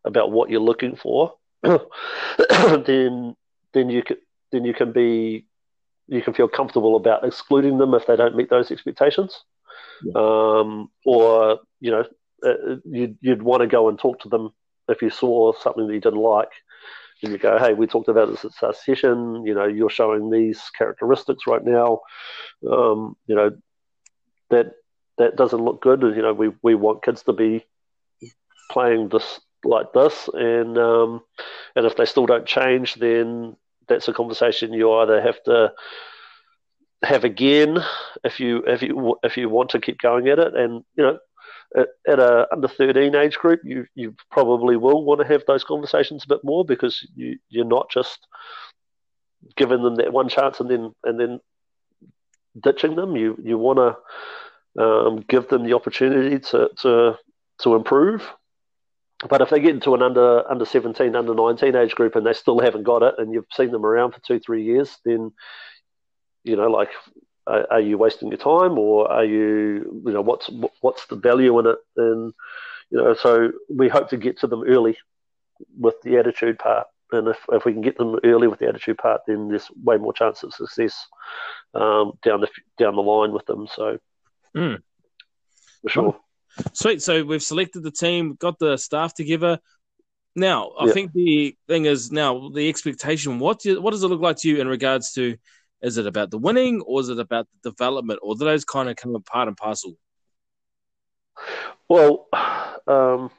[0.04, 3.36] about what you're looking for, then
[3.72, 4.16] then you can
[4.50, 5.46] then you can be
[6.08, 9.44] you can feel comfortable about excluding them if they don't meet those expectations,
[10.14, 12.04] um, or you know
[12.44, 14.50] uh, you'd, you'd want to go and talk to them
[14.88, 16.50] if you saw something that you didn't like,
[17.22, 19.44] and you go, hey, we talked about this at our session.
[19.46, 22.00] You know, you're showing these characteristics right now.
[22.70, 23.50] Um, you know
[24.50, 24.72] that
[25.18, 26.02] that doesn't look good.
[26.02, 27.64] And You know, we we want kids to be
[28.70, 31.22] playing this like this, and um,
[31.76, 33.56] and if they still don't change, then
[33.88, 35.72] that's a conversation you either have to
[37.02, 37.78] have again
[38.24, 41.18] if you if you if you want to keep going at it, and you know.
[41.74, 46.22] At, a under thirteen age group, you you probably will want to have those conversations
[46.22, 48.26] a bit more because you you're not just
[49.56, 51.40] giving them that one chance and then and then
[52.62, 53.16] ditching them.
[53.16, 53.78] You you want
[54.76, 57.18] to um, give them the opportunity to, to
[57.62, 58.30] to improve
[59.28, 62.32] but if they get into an under under 17, under 19 age group and they
[62.32, 65.32] still haven't got it, and you've seen them around for two, three years, then
[66.44, 66.90] you know, like,
[67.46, 70.50] are, are you wasting your time, or are you, you know, what's
[70.80, 71.78] what's the value in it?
[71.96, 72.32] And
[72.90, 74.96] you know, so we hope to get to them early
[75.78, 78.98] with the attitude part, and if if we can get them early with the attitude
[78.98, 81.06] part, then there's way more chance of success
[81.74, 83.66] um, down the down the line with them.
[83.66, 83.98] So,
[84.56, 84.78] mm.
[85.82, 86.16] for sure.
[86.74, 87.02] Sweet.
[87.02, 89.58] So we've selected the team, got the staff together.
[90.36, 90.94] Now, I yep.
[90.94, 93.38] think the thing is now the expectation.
[93.38, 95.36] What do, what does it look like to you in regards to?
[95.82, 98.88] Is it about the winning, or is it about the development, or do those kind
[98.88, 99.96] of come part and parcel?
[101.88, 102.28] Well,
[102.86, 103.30] um,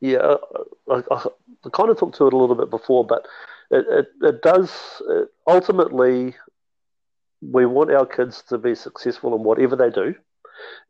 [0.00, 0.36] yeah,
[0.88, 1.24] I, I,
[1.64, 3.26] I, kind of talked to it a little bit before, but
[3.70, 6.34] it, it, it does it, ultimately.
[7.44, 10.14] We want our kids to be successful in whatever they do,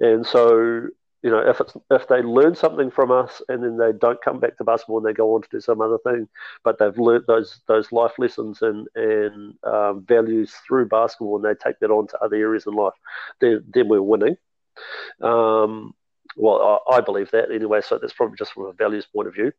[0.00, 0.88] and so
[1.22, 4.40] you know, if it's if they learn something from us and then they don't come
[4.40, 6.28] back to basketball and they go on to do some other thing,
[6.64, 11.54] but they've learned those those life lessons and and um, values through basketball and they
[11.54, 12.94] take that on to other areas in life,
[13.40, 14.36] then then we're winning.
[15.20, 15.94] Um,
[16.36, 17.82] well, I, I believe that anyway.
[17.82, 19.52] So that's probably just from a values point of view.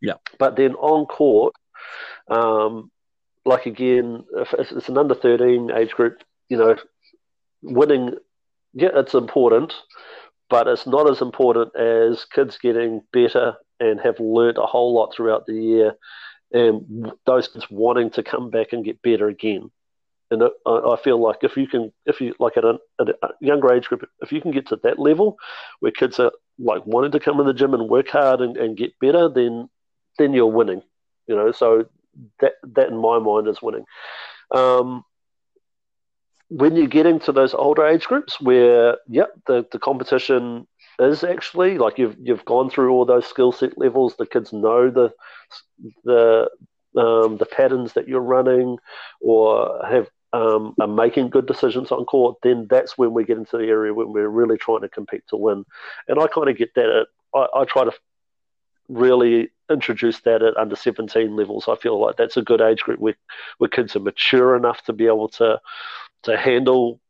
[0.00, 0.14] Yeah.
[0.38, 1.54] But then on court,
[2.28, 2.90] um,
[3.44, 6.76] like again, if it's an under thirteen age group, you know,
[7.62, 8.14] winning,
[8.72, 9.74] yeah, it's important
[10.52, 15.14] but it's not as important as kids getting better and have learnt a whole lot
[15.14, 15.94] throughout the year,
[16.52, 19.70] and those kids wanting to come back and get better again.
[20.30, 23.72] And I feel like if you can, if you like at a, at a younger
[23.72, 25.38] age group, if you can get to that level
[25.80, 28.76] where kids are like wanting to come in the gym and work hard and, and
[28.76, 29.70] get better, then
[30.18, 30.82] then you're winning.
[31.28, 31.86] You know, so
[32.40, 33.84] that that in my mind is winning.
[34.50, 35.02] Um,
[36.54, 40.66] when you're getting to those older age groups where, yep, the, the competition
[40.98, 44.16] is actually like you've you've gone through all those skill set levels.
[44.16, 45.12] The kids know the
[46.04, 46.50] the
[46.96, 48.76] um, the patterns that you're running,
[49.20, 52.36] or have um, are making good decisions on court.
[52.42, 55.36] Then that's when we get into the area when we're really trying to compete to
[55.36, 55.64] win.
[56.06, 56.90] And I kind of get that.
[56.90, 57.92] At, I, I try to
[58.88, 61.64] really introduce that at under 17 levels.
[61.66, 63.16] I feel like that's a good age group where,
[63.56, 65.58] where kids are mature enough to be able to
[66.24, 67.00] to handle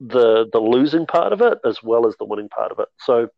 [0.00, 2.88] the the losing part of it as well as the winning part of it.
[2.98, 3.28] So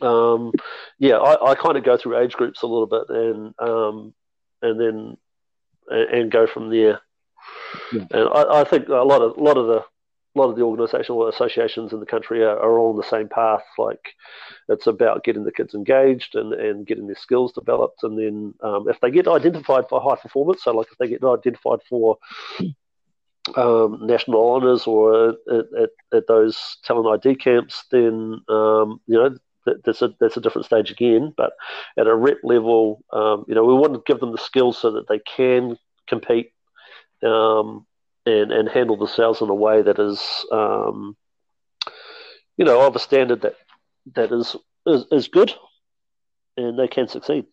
[0.00, 0.52] um,
[0.98, 4.14] yeah, I, I kind of go through age groups a little bit and um,
[4.62, 5.16] and then
[5.88, 7.00] and, and, go from there.
[7.92, 8.04] Yeah.
[8.10, 10.62] And I, I, think a lot of a lot of the a lot of the
[10.62, 13.64] organisational associations in the country are, are, all on the same path.
[13.78, 14.14] Like
[14.68, 18.88] it's about getting the kids engaged and, and getting their skills developed, and then um,
[18.88, 22.18] if they get identified for high performance, so like if they get identified for
[23.56, 29.36] um, national honours or at, at, at, those talent ID camps, then um, you know
[29.84, 31.32] that's a that's a different stage again.
[31.36, 31.52] But
[31.96, 34.92] at a rep level, um, you know, we want to give them the skills so
[34.92, 36.52] that they can compete
[37.22, 37.86] um,
[38.26, 41.16] and and handle themselves in a way that is, um,
[42.56, 43.56] you know, of a standard that
[44.14, 44.56] that is
[44.86, 45.52] is, is good,
[46.56, 47.46] and they can succeed.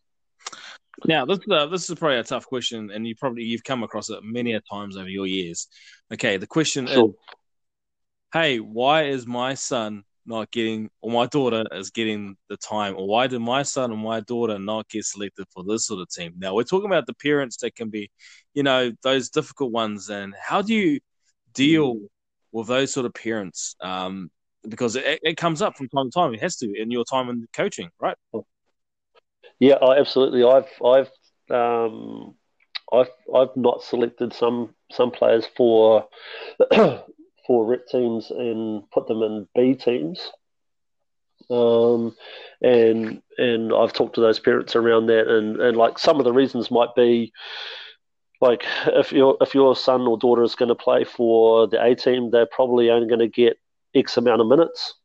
[1.05, 4.09] Now, this uh, this is probably a tough question, and you probably you've come across
[4.09, 5.67] it many a times over your years.
[6.13, 7.09] Okay, the question sure.
[7.09, 7.15] is,
[8.33, 13.07] hey, why is my son not getting, or my daughter is getting the time, or
[13.07, 16.33] why did my son and my daughter not get selected for this sort of team?
[16.37, 18.09] Now, we're talking about the parents that can be,
[18.53, 20.99] you know, those difficult ones, and how do you
[21.53, 22.07] deal mm.
[22.51, 23.75] with those sort of parents?
[23.81, 24.31] Um,
[24.67, 26.33] because it, it comes up from time to time.
[26.33, 28.17] It has to in your time in coaching, right?
[29.59, 30.43] Yeah, absolutely.
[30.43, 31.09] I've I've
[31.49, 32.35] um,
[32.91, 36.07] I've I've not selected some some players for
[36.75, 40.31] for rep teams and put them in B teams.
[41.49, 42.15] Um,
[42.61, 46.33] and and I've talked to those parents around that, and, and like some of the
[46.33, 47.31] reasons might be
[48.41, 51.95] like if your if your son or daughter is going to play for the A
[51.95, 53.57] team, they're probably only going to get
[53.93, 54.95] X amount of minutes,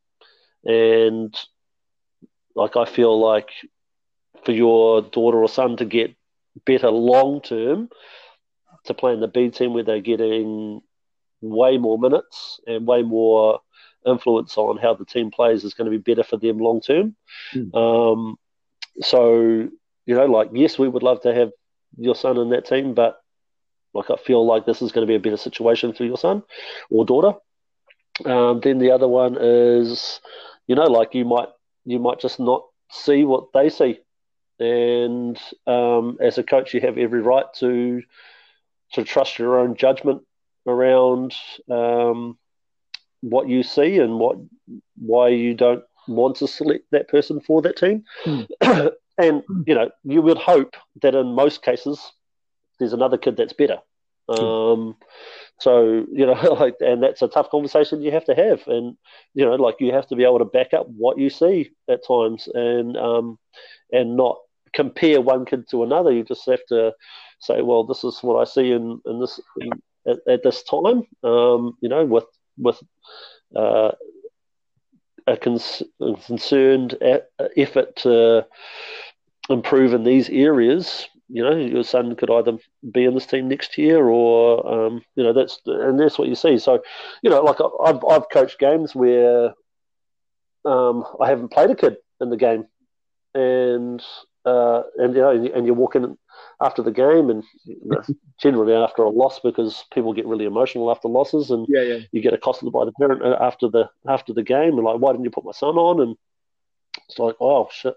[0.64, 1.34] and
[2.54, 3.50] like I feel like
[4.44, 6.14] for your daughter or son to get
[6.66, 7.88] better long term
[8.84, 10.82] to play in the B team where they're getting
[11.40, 13.60] way more minutes and way more
[14.06, 17.16] influence on how the team plays is going to be better for them long term.
[17.54, 17.74] Mm.
[17.74, 18.36] Um,
[19.00, 19.68] so,
[20.06, 21.50] you know, like, yes, we would love to have
[21.96, 23.20] your son in that team, but
[23.92, 26.42] like, I feel like this is going to be a better situation for your son
[26.90, 27.38] or daughter.
[28.24, 30.20] Um, then the other one is,
[30.66, 31.48] you know, like you might
[31.84, 33.98] you might just not see what they see,
[34.60, 38.02] and um, as a coach, you have every right to
[38.92, 40.22] to trust your own judgment
[40.66, 41.34] around
[41.70, 42.38] um,
[43.22, 44.36] what you see and what
[44.98, 48.04] why you don't want to select that person for that team.
[48.24, 48.92] Mm.
[49.18, 52.12] and you know, you would hope that in most cases
[52.78, 53.78] there's another kid that's better.
[54.28, 54.72] Mm.
[54.72, 54.96] Um,
[55.58, 58.96] so you know, like, and that's a tough conversation you have to have, and
[59.32, 62.06] you know, like you have to be able to back up what you see at
[62.06, 63.38] times, and um,
[63.90, 64.38] and not
[64.74, 66.12] compare one kid to another.
[66.12, 66.92] You just have to
[67.40, 69.70] say, well, this is what I see in in this in,
[70.06, 72.26] at, at this time, um, you know, with
[72.58, 72.80] with
[73.56, 73.92] uh,
[75.26, 76.96] a, cons- a, concerned
[77.56, 78.46] effort to
[79.48, 81.06] improve in these areas.
[81.28, 82.58] You know, your son could either
[82.90, 86.34] be in this team next year, or um, you know, that's and that's what you
[86.34, 86.58] see.
[86.58, 86.82] So,
[87.22, 89.54] you know, like I've I've coached games where
[90.64, 92.66] um, I haven't played a kid in the game,
[93.34, 94.02] and
[94.44, 96.16] uh, and you know, and you walk in
[96.62, 97.44] after the game, and
[98.40, 101.98] generally after a loss because people get really emotional after losses, and yeah, yeah.
[102.12, 105.24] you get accosted by the parent after the after the game, and like, why didn't
[105.24, 106.00] you put my son on?
[106.00, 106.16] And
[107.08, 107.94] it's like, oh shit,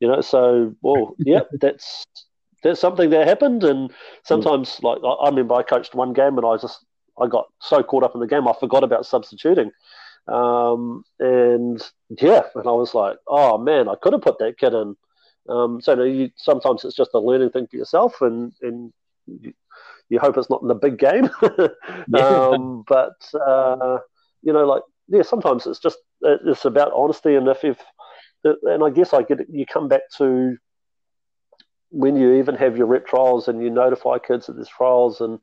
[0.00, 0.20] you know.
[0.20, 2.06] So, well, yeah, that's
[2.62, 3.92] that's something that happened, and
[4.24, 6.84] sometimes, like, I, I remember I coached one game, and I just
[7.20, 9.70] I got so caught up in the game, I forgot about substituting.
[10.28, 11.82] Um, and
[12.20, 14.96] yeah, and I was like, oh man, I could have put that kid in
[15.48, 18.92] um, so you, sometimes it's just a learning thing for yourself, and and
[19.26, 19.52] you,
[20.08, 21.28] you hope it's not in the big game.
[22.14, 23.98] um, but uh,
[24.42, 27.82] you know, like yeah, sometimes it's just it's about honesty, and if you've
[28.44, 30.56] and I guess I get it, you come back to
[31.90, 35.38] when you even have your rep trials and you notify kids that there's trials and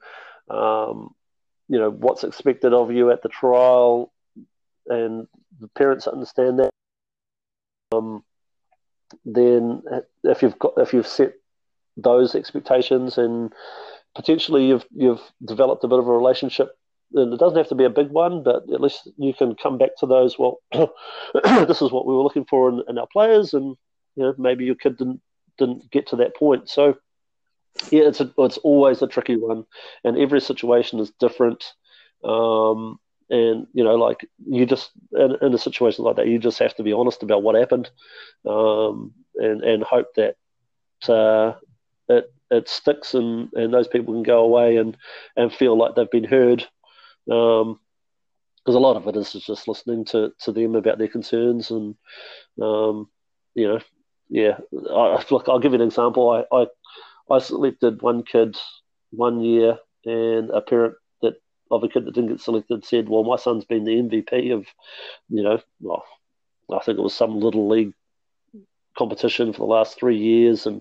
[0.49, 1.11] um,
[1.67, 4.11] you know what's expected of you at the trial,
[4.87, 5.27] and
[5.59, 6.71] the parents understand that.
[7.91, 8.23] Um,
[9.25, 9.81] then
[10.23, 11.33] if you've got if you've set
[11.97, 13.53] those expectations and
[14.15, 16.75] potentially you've you've developed a bit of a relationship
[17.13, 19.77] and it doesn't have to be a big one, but at least you can come
[19.77, 20.37] back to those.
[20.37, 23.75] Well, this is what we were looking for in, in, our players, and
[24.15, 25.21] you know maybe your kid didn't
[25.57, 26.69] didn't get to that point.
[26.69, 26.97] So
[27.89, 29.65] yeah, it's a, it's always a tricky one,
[30.03, 31.73] and every situation is different.
[32.23, 36.59] Um, and you know, like you just in, in, a situation like that, you just
[36.59, 37.89] have to be honest about what happened,
[38.47, 40.35] um, and and hope that
[41.09, 41.53] uh,
[42.07, 44.97] it it sticks and, and those people can go away and,
[45.35, 46.65] and feel like they've been heard.
[47.31, 47.79] Um,
[48.65, 51.95] because a lot of it is just listening to, to them about their concerns and
[52.61, 53.09] um,
[53.55, 53.79] you know
[54.29, 54.57] yeah
[54.91, 56.67] I, look I'll give you an example I, I
[57.31, 58.57] I selected one kid
[59.11, 60.95] one year and a parent
[61.71, 64.65] of a kid that didn't get selected said, "Well, my son's been the MVP of,
[65.29, 66.03] you know, well,
[66.71, 67.93] I think it was some little league
[68.97, 70.77] competition for the last three years," and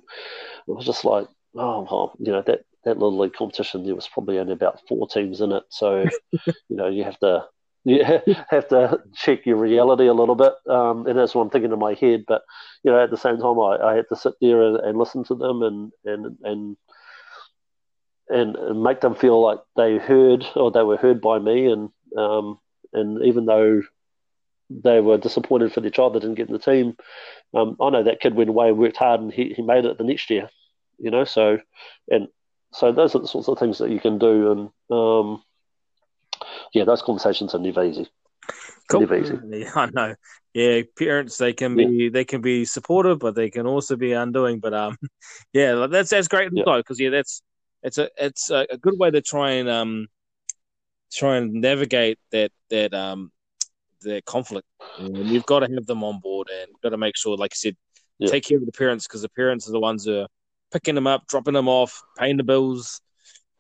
[0.66, 4.08] it was just like, oh, well, you know, that that little league competition there was
[4.08, 6.04] probably only about four teams in it, so
[6.46, 7.46] you know, you have to.
[7.85, 8.04] You
[8.50, 11.79] have to check your reality a little bit, um, and that's what I'm thinking in
[11.79, 12.25] my head.
[12.29, 12.42] But
[12.83, 15.25] you know, at the same time, I, I had to sit there and, and listen
[15.25, 16.77] to them and and and
[18.29, 21.66] and, and make them feel like they heard or they were heard by me.
[21.66, 22.58] And um,
[22.92, 23.83] and even though
[24.70, 26.96] they were disappointed for their child that didn't get in the team.
[27.54, 29.98] Um, I know that kid went away and worked hard, and he, he made it
[29.98, 30.50] the next year.
[30.98, 31.58] You know, so
[32.08, 32.29] and
[32.72, 35.42] so those are the sorts of things that you can do, and um,
[36.74, 38.08] yeah, those conversations are never easy.
[38.90, 39.00] Cool.
[39.00, 39.66] Never easy.
[39.74, 40.14] I know.
[40.54, 42.10] Yeah, parents they can be yeah.
[42.12, 44.58] they can be supportive, but they can also be undoing.
[44.58, 44.96] But um,
[45.52, 47.06] yeah, that's that's great because yeah.
[47.06, 47.42] yeah, that's
[47.83, 50.08] it's a it's a, a, good way to try and um
[51.12, 53.31] try and navigate that that um
[54.02, 54.66] that conflict.
[54.98, 57.70] And you've got to have them on board, and got to make sure, like you
[57.70, 57.76] said,
[58.18, 58.31] yeah.
[58.31, 60.29] take care of the parents because the parents are the ones who are
[60.72, 63.00] picking them up, dropping them off, paying the bills,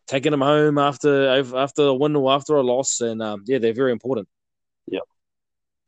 [0.06, 3.72] taking them home after after a win or after a loss, and um, yeah, they're
[3.72, 4.28] very important.
[4.86, 5.00] Yeah.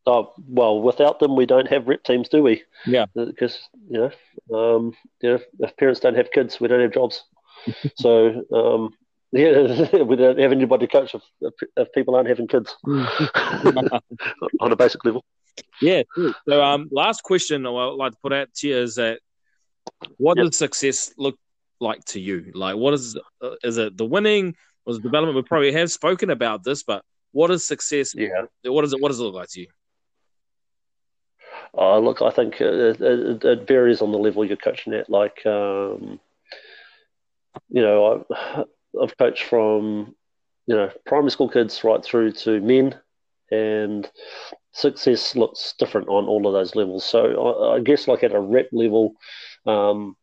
[0.07, 2.62] Oh well, without them, we don't have rep teams, do we?
[2.87, 3.07] Yeah.
[3.14, 3.59] Because
[3.89, 4.11] you
[4.51, 7.24] know, um, you know, if parents don't have kids, we don't have jobs.
[7.97, 8.91] So um,
[9.33, 14.77] yeah, we don't have anybody to coach if, if people aren't having kids on a
[14.77, 15.25] basic level.
[15.81, 16.03] Yeah.
[16.15, 16.35] Cool.
[16.49, 19.21] So, um, last question I'd like to put out to you is that
[20.17, 20.47] what yep.
[20.47, 21.37] does success look
[21.81, 22.51] like to you?
[22.55, 24.57] Like, what is uh, is it the winning?
[24.85, 25.37] Was development?
[25.37, 28.15] We probably have spoken about this, but what is success?
[28.15, 28.47] Yeah.
[28.65, 29.01] What is it?
[29.01, 29.67] What does it look like to you?
[31.75, 35.09] Oh, look, I think it, it, it varies on the level you're coaching at.
[35.09, 36.19] Like, um,
[37.69, 38.65] you know, I,
[39.03, 40.15] I've coached from
[40.67, 42.95] you know primary school kids right through to men,
[43.51, 44.11] and
[44.73, 47.05] success looks different on all of those levels.
[47.05, 49.15] So I, I guess like at a rep level,
[49.67, 50.17] um,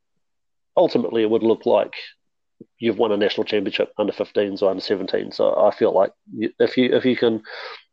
[0.76, 1.94] ultimately it would look like
[2.80, 5.36] you've won a national championship under 15s or under 17s.
[5.36, 6.12] So I feel like
[6.60, 7.44] if you if you can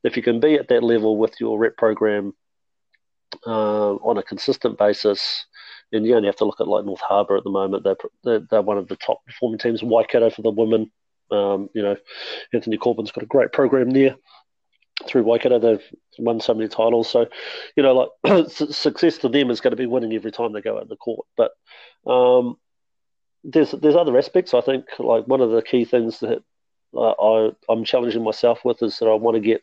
[0.02, 2.32] if you can be at that level with your rep program
[3.46, 5.44] uh, on a consistent basis,
[5.92, 7.84] and you only have to look at like North Harbour at the moment.
[7.84, 9.82] They're, they're, they're one of the top performing teams.
[9.82, 10.90] Waikato for the women.
[11.30, 11.96] Um, you know,
[12.52, 14.16] Anthony Corbin's got a great program there
[15.06, 15.58] through Waikato.
[15.58, 15.84] They've
[16.18, 17.08] won so many titles.
[17.08, 17.26] So,
[17.76, 20.76] you know, like success to them is going to be winning every time they go
[20.76, 21.26] out in the court.
[21.36, 21.52] But
[22.10, 22.56] um,
[23.42, 24.54] there's there's other aspects.
[24.54, 26.42] I think like one of the key things that
[26.94, 29.62] uh, I I'm challenging myself with is that I want to get,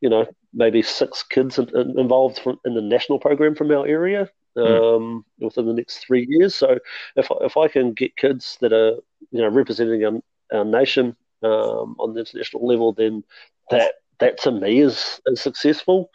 [0.00, 3.86] you know, maybe six kids in, in, involved from, in the national program from our
[3.86, 4.30] area.
[4.56, 4.62] Hmm.
[4.62, 5.44] um, mm.
[5.44, 6.54] within the next three years.
[6.54, 6.78] So
[7.16, 8.96] if if I can get kids that are
[9.30, 13.24] you know representing our, our nation um, on the international level, then
[13.70, 16.10] that that to me is, is successful.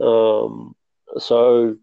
[0.00, 0.74] Um,
[1.18, 1.76] so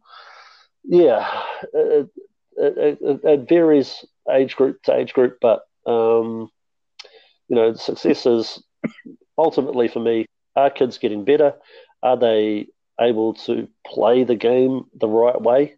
[0.84, 1.42] yeah,
[1.74, 2.10] it,
[2.58, 6.50] it, it, it, varies age group to age group, but um,
[7.48, 8.64] you know, success is
[9.38, 10.26] ultimately for me:
[10.56, 11.54] are kids getting better?
[12.02, 12.68] Are they
[13.00, 15.76] able to play the game the right way?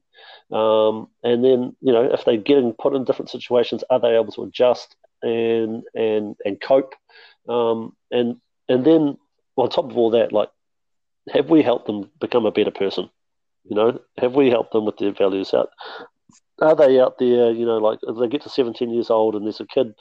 [0.52, 4.32] Um, and then, you know, if they're getting put in different situations, are they able
[4.34, 6.94] to adjust and and and cope?
[7.50, 8.38] Um, and
[8.70, 9.18] and then
[9.56, 10.50] on top of all that, like,
[11.34, 13.10] have we helped them become a better person?
[13.64, 15.70] You know, have we helped them with their values out?
[16.62, 17.52] Are they out there?
[17.52, 19.96] You know, like they get to 17 years old and there's a kid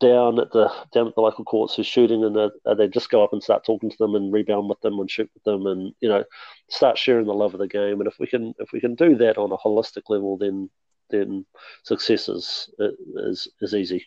[0.00, 3.22] down at the down at the local courts who's shooting, and they, they just go
[3.22, 5.94] up and start talking to them and rebound with them and shoot with them, and
[6.00, 6.24] you know
[6.68, 8.00] start sharing the love of the game.
[8.00, 10.70] And if we can if we can do that on a holistic level, then
[11.10, 11.46] then
[11.84, 12.70] success is
[13.16, 14.06] is, is easy.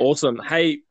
[0.00, 0.38] Awesome.
[0.38, 0.82] Hey,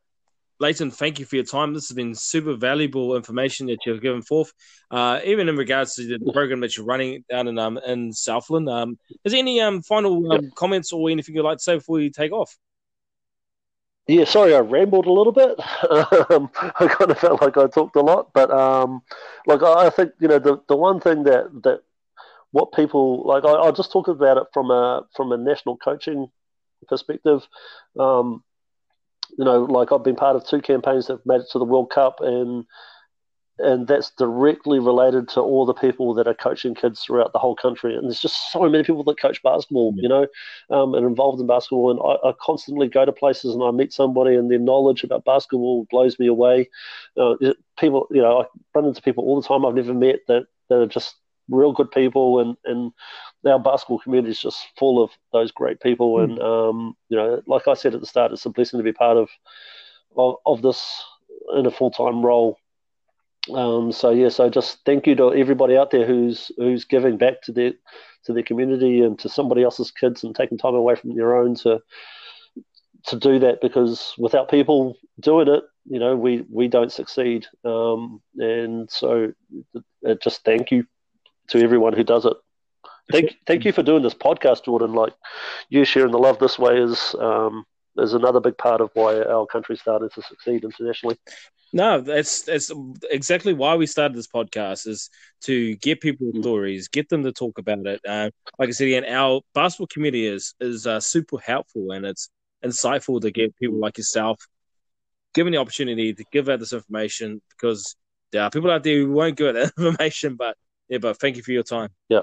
[0.60, 1.72] Leyton, thank you for your time.
[1.72, 4.52] This has been super valuable information that you've given forth,
[4.90, 8.68] uh, even in regards to the program that you're running down in um, in Southland.
[8.68, 10.54] Um, is there any um, final um, yep.
[10.56, 12.56] comments or anything you'd like to say before we take off?
[14.08, 15.58] Yeah, sorry, I rambled a little bit.
[16.30, 19.02] Um, I kind of felt like I talked a lot, but um,
[19.46, 21.80] like I think you know the the one thing that that
[22.52, 26.28] what people like I, will just talk about it from a from a national coaching
[26.88, 27.46] perspective.
[27.98, 28.44] Um,
[29.38, 31.64] you know, like I've been part of two campaigns that have made it to the
[31.64, 32.64] World Cup, and
[33.58, 37.56] and that's directly related to all the people that are coaching kids throughout the whole
[37.56, 37.96] country.
[37.96, 40.02] And there's just so many people that coach basketball, yeah.
[40.02, 40.26] you know,
[40.70, 41.90] um, and involved in basketball.
[41.90, 45.24] And I, I, constantly go to places and I meet somebody, and their knowledge about
[45.24, 46.68] basketball blows me away.
[47.16, 47.34] Uh,
[47.78, 48.44] people, you know, I
[48.74, 51.16] run into people all the time I've never met that that are just
[51.48, 52.92] real good people, and and
[53.44, 56.16] our basketball community is just full of those great people.
[56.16, 56.24] Mm.
[56.24, 58.92] And um, you know, like I said at the start, it's a blessing to be
[58.92, 59.28] part of
[60.16, 61.04] of, of this
[61.56, 62.58] in a full time role
[63.54, 67.42] um, so yeah, so just thank you to everybody out there who's who's giving back
[67.42, 67.72] to their
[68.24, 71.54] to their community and to somebody else's kids and taking time away from their own
[71.56, 71.80] to
[73.06, 77.46] to do that because without people doing it, you know, we we don't succeed.
[77.64, 79.32] Um, and so
[80.06, 80.84] uh, just thank you
[81.48, 82.34] to everyone who does it.
[83.10, 84.92] Thank thank you for doing this podcast, Jordan.
[84.92, 85.14] Like
[85.70, 87.64] you sharing the love this way is um,
[87.96, 91.18] is another big part of why our country started to succeed internationally.
[91.72, 92.72] No, that's that's
[93.10, 95.10] exactly why we started this podcast is
[95.42, 98.00] to get people stories, get them to talk about it.
[98.06, 102.30] Uh, like I said, again, our basketball community is is uh, super helpful and it's
[102.64, 104.38] insightful to get people like yourself
[105.34, 107.96] given the opportunity to give out this information because
[108.32, 110.36] there are people out there who won't give out that information.
[110.36, 110.56] But
[110.88, 111.90] yeah, but thank you for your time.
[112.08, 112.22] Yeah,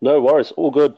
[0.00, 0.52] no worries.
[0.52, 0.96] All good.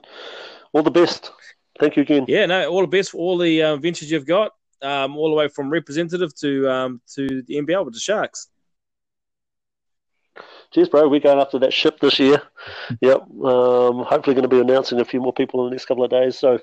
[0.73, 1.31] All the best.
[1.79, 2.27] Thank you again.
[2.29, 4.53] Yeah, no, all the best for all the uh, ventures you've got,
[4.83, 8.49] um, all the way from representative to um, to the NBL with the Sharks.
[10.73, 11.09] Cheers, bro.
[11.09, 12.43] We're going after that ship this year.
[13.01, 13.23] Yep.
[13.23, 16.11] Um, hopefully, going to be announcing a few more people in the next couple of
[16.11, 16.39] days.
[16.39, 16.61] So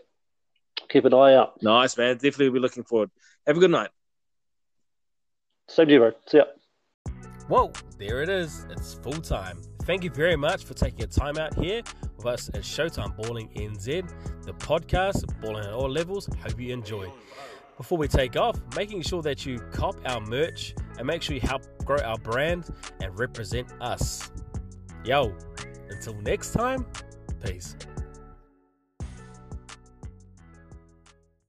[0.87, 1.61] keep an eye out.
[1.61, 2.15] Nice, man.
[2.15, 3.09] Definitely be looking forward.
[3.45, 3.89] Have a good night.
[5.67, 6.11] Same to you, bro.
[6.27, 6.43] See ya.
[7.47, 8.65] Whoa, there it is.
[8.69, 9.61] It's full time.
[9.83, 11.81] Thank you very much for taking your time out here
[12.15, 14.07] with us at Showtime Balling NZ,
[14.43, 16.29] the podcast, balling at all levels.
[16.43, 17.11] Hope you enjoy.
[17.79, 21.39] Before we take off, making sure that you cop our merch and make sure you
[21.39, 22.69] help grow our brand
[22.99, 24.29] and represent us.
[25.05, 25.33] Yo,
[25.89, 26.85] until next time,
[27.41, 27.77] peace.